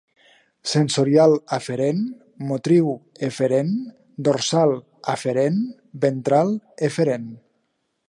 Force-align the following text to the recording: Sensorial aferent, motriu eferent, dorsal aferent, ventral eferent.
Sensorial 0.69 1.35
aferent, 1.57 1.99
motriu 2.53 2.89
eferent, 3.29 3.71
dorsal 4.29 4.77
aferent, 5.17 5.63
ventral 6.09 6.55
eferent. 6.93 7.35